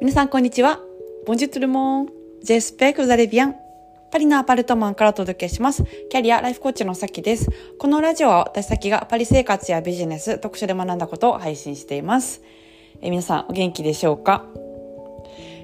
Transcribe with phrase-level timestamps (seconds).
[0.00, 0.78] 皆さんこんにちは。
[1.26, 2.08] ボンジュトルモン。
[2.40, 3.56] ジェスペクザレビアン。
[4.12, 5.82] パリのアパルトマンからお届けします。
[6.08, 7.50] キャリアライフコーチのさきです。
[7.80, 12.42] このラジオは私さきがパリ生活やビジネス、特殊で学んだことを配信しています。
[13.02, 14.44] え皆さんお元気でしょうか？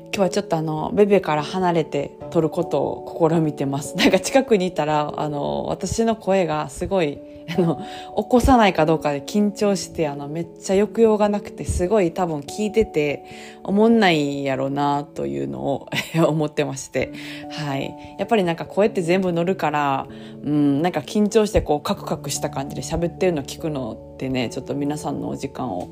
[0.07, 3.97] 今日はちょっとあの、ベベから離れて撮ることを試みてます。
[3.97, 7.21] なんか近くにいたら、あの、私の声がすごい、
[7.57, 7.77] あの、
[8.17, 13.25] 起こさないかどうかで緊張して、あの、めっちゃ抑揚がなくて、すごい多分聞いてて、
[13.63, 15.89] 思んないやろうな、というのを
[16.27, 17.13] 思ってまして。
[17.51, 17.95] はい。
[18.19, 20.07] やっぱりなんか声って全部乗るから、
[20.43, 25.89] うん、なんか緊張してこう、カクカクした感じで喋ってるの聞くのってね、ちょっと皆さんのお時間を、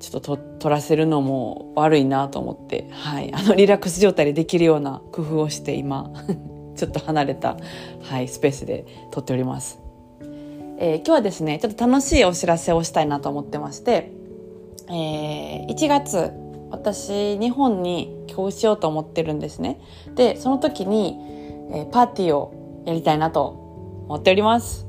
[0.00, 6.10] ちょっと取らせるのも悪いなと思って、はい、あのリラックス状態でできるような工夫をして今
[6.74, 7.58] ちょっと離れた、
[8.00, 9.79] はい、スペースで撮っております、
[10.82, 14.12] えー、今日はですねちょっと楽しいお知らせをしたいなと思ってまして、
[14.88, 16.32] えー、1月
[16.70, 19.78] 私日本に帰国しようと思ってるんですね。
[20.14, 21.18] でその時に、
[21.72, 23.46] えー、パーティーをやりたいなと
[24.08, 24.86] 思っております。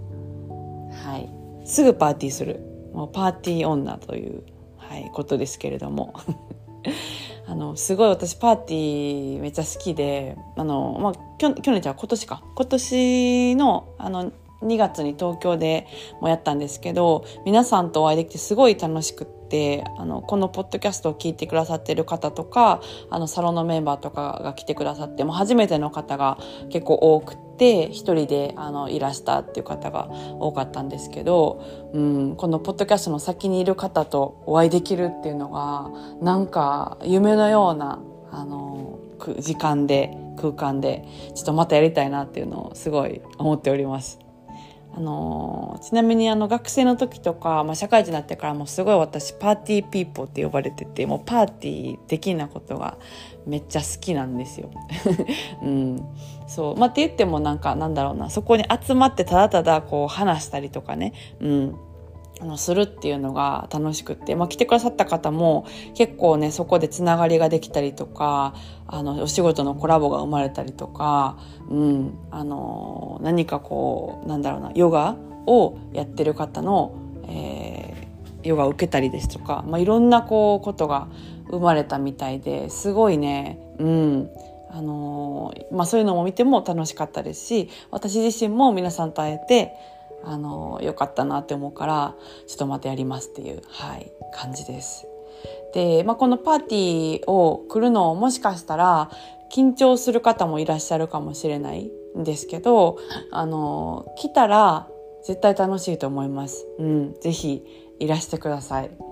[1.03, 1.67] はい。
[1.67, 2.61] すぐパーティーする。
[2.93, 4.43] もうパーティー女という
[4.77, 6.13] はい、ことですけれども。
[7.47, 12.43] あのすごい私パーティーめっちゃ好きであの、まあ、去去年じゃ今年か。
[12.55, 15.87] 今年のあの2月に東京で
[16.19, 26.37] もやったんですけど皆さんとお会いできてすごい楽しくってあのこのポッドキャストを聞いてくださってる方とかあのサロンのメンバーとかが来てくださっても初めての方が
[26.69, 27.51] 結構多くて。
[27.61, 35.91] て一人であのいらしたっていう方が多かったんですけど、うん、このポッドキャストの先にいる方とお会いできるっていうのが
[36.23, 38.01] なんか夢のような
[38.31, 38.97] あの
[39.37, 44.20] 時間で空間でちょっとまたやりたいなっていうのをすごい思っております。
[44.93, 52.97] あのちなみにあの学生の時とか、まあ、社会人になってからもすごい私パーティーピーポーって呼ばれててもうパーティー的なことが
[53.45, 54.69] めっちゃ好きなんですよ。
[55.63, 56.05] うん、
[56.47, 56.77] そう。
[56.77, 58.29] まあ、って言ってもなんかなんだろうな。
[58.29, 61.75] そこに集まってただただこう話したりとかね、うん、
[62.39, 68.55] あのするっていうのが楽しくて、まあ、来てくださった方も結構ねそこでつながりができたりとか
[68.87, 71.37] あのお仕事のコラボが生まれたりとか、
[71.69, 75.15] うん、あの何かこうなんだろうなヨガ
[75.45, 76.95] をやってる方の、
[77.27, 81.07] えー、ヨガを受けたりですとか、まあ、いろんなこうことが
[81.49, 84.29] 生まれたみたいですごいね、うん
[84.71, 89.73] あのまあ、そういうのも見ても楽しかったですし私自身も皆さんと会えて
[90.23, 92.15] あの良かったなって思うから
[92.47, 95.07] ちょっとまたやりますっていう、はい、感じです。
[95.73, 99.09] で、まあ、このパーティーを来るのをもしかしたら
[99.51, 102.97] 緊張する方もいらっしゃるかもしれないんですけど
[103.31, 104.87] あの来たら
[105.23, 106.65] 絶対楽しいと思います。
[106.79, 107.63] うん、ぜひ
[107.99, 109.10] いらしてください。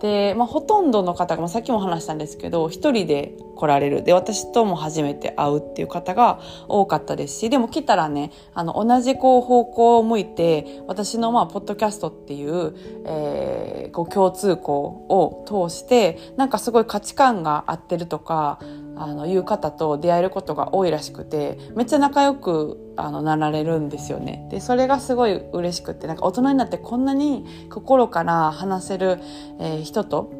[0.00, 4.02] で、まあ、ほとんどの方が、まあ、さっきも話したんですけど一人で来られる。
[4.02, 12.74] で私とも初めて会うっていう方が多かったですしでも来たらねあの同じこう方向を向いて私のまあポッドキャストっていう,、
[13.04, 18.58] えー、こう共通項を通してなんかすごい価値観が合ってるとか
[19.02, 24.46] あのいう方と出会えることが多いらしくてめっちゃ仲良くあのなられるんですよね。
[24.50, 29.18] でそれがすごい嬉しくてなんか大人になってこんなに心から話せる、
[29.58, 30.30] えー、人と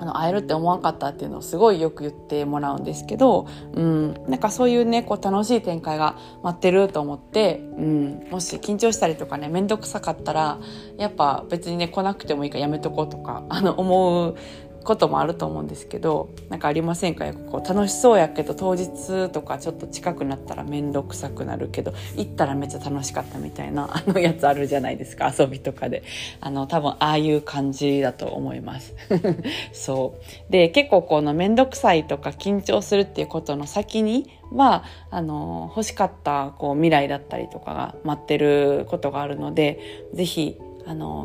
[0.00, 10.60] あの会えるって思わなかったっていうのをすごいよく言ってもらうんですけど、うん、なんかそういうねこう楽しい展開が待ってると思って、うん、もし緊張したりとかね面倒くさかったら
[10.98, 14.36] やっぱ別にね来なくてもいいからやめとこうとかあの思う
[14.88, 17.30] こともあると思うんですけど何かありませんか？
[17.34, 26.02] こう楽しそうやけど当日とかちょっと近くなったら面倒くさくなるけど行ったらめっちゃ楽しかったみたいな あのやつあるじゃないですか遊びとかで。
[26.40, 28.94] あの多分ああいう感じだと思います。
[29.72, 30.14] そ
[30.48, 30.50] う。
[30.50, 40.56] で結構この面倒くさいとか緊張するっていうことの先にはあの欲しかったこう未来だったりとかが待ってることがあるので是非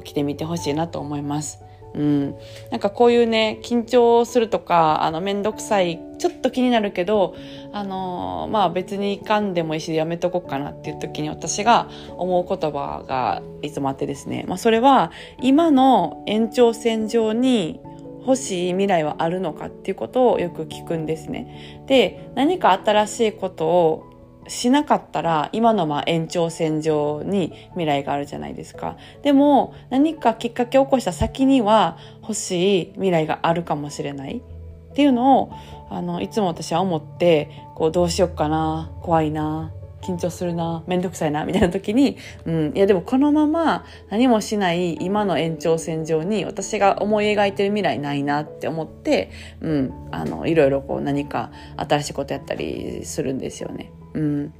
[0.03, 1.59] 来てみてほしいなと思います。
[1.95, 2.35] うん、
[2.71, 7.35] なんかこういうね緊張するとかあの面倒くさいちょっと気になるけど
[7.71, 15.11] あのまあ別にいかんでもいいしやめとこうかなっていう時に私が思う言葉がいつもあってですね、まあ、それは
[15.41, 17.79] 今の延長線上に
[18.25, 21.83] 欲しい未来はあるのかっていうことをよく聞くんですね。
[21.87, 24.12] で何か新しいことを
[24.47, 28.97] しなかったら今のまあ延長線上に未来があるじゃないですか。
[29.21, 35.53] でも何かきっかけを起こした先には欲しい未来があるかもしれないっていうのを
[35.89, 39.71] あのいつも私は思ってこうどうしよっかな怖いな
[40.03, 49.31] 緊張するな、めんどくさいな、みたいな時に、うん、いやでもこのまま何もしない今の延長線上に私が思い描いてる未来ないなって思って、
[49.61, 53.91] うん、あの、いろいろこう何か新しいことやったりするんですよね。
[54.13, 54.53] うん。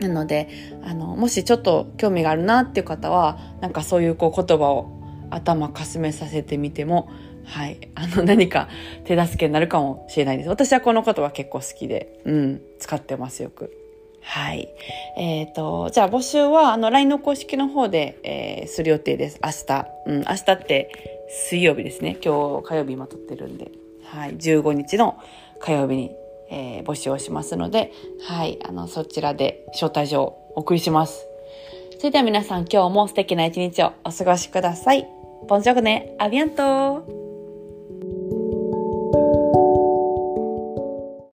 [0.00, 0.48] なので、
[0.84, 4.98] あの、もしちょっと興味があるなっていう方は、なんかそういうこう言葉を
[5.30, 7.10] 頭かすめさせてみても、
[7.44, 7.88] はい。
[7.94, 8.68] あの、何か
[9.04, 10.48] 手助けになるかもしれないです。
[10.48, 13.72] 私はこの言葉結構好きで、うん、使ってますよく。
[14.20, 14.68] はい。
[15.16, 19.40] えっ、ー、と、じゃあ募集は、あの、LINE の公式の方で、えー、する予定です。
[19.42, 19.86] 明日。
[20.06, 22.18] うん、明日って水曜日ですね。
[22.22, 23.70] 今日火曜日今撮ってるんで。
[24.04, 24.36] はい。
[24.36, 25.18] 15日の
[25.60, 26.10] 火曜日に、
[26.50, 27.92] えー、募集をしますので、
[28.26, 28.58] はい。
[28.64, 31.26] あの、そちらで招待状をお送りします。
[31.98, 35.06] それでは皆さん今日も素敵な一日をお過ごしください。
[35.48, 37.27] ポンジョグネ、アビアント